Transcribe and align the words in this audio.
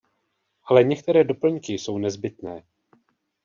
Ale 0.63 0.83
některé 0.83 1.23
doplňky 1.23 1.73
jsou 1.73 1.97
nezbytné. 1.97 2.63